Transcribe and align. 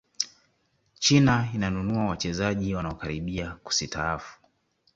china 0.99 1.49
inanununua 1.53 2.05
wachezaji 2.05 2.75
wanaokaribia 2.75 3.51
kusitaafu 3.63 4.39